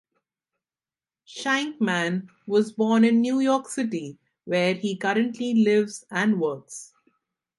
[1.27, 6.91] Sheinkman was born in New York City, where he currently lives and works.